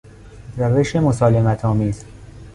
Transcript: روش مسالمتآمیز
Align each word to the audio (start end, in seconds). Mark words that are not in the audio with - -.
روش 0.57 0.95
مسالمتآمیز 0.95 2.05